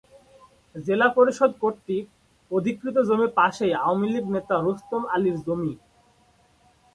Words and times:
জেলা 0.75 1.07
পরিষদ 1.17 1.51
কর্তৃক 1.61 2.05
অধিকৃত 2.51 2.95
জমির 3.09 3.31
পাশেই 3.37 3.73
আওয়ামী 3.81 4.07
লীগ 4.13 4.25
নেতা 4.35 4.55
রুস্তম 4.57 5.01
আলীর 5.13 5.37
জমি। 5.45 5.73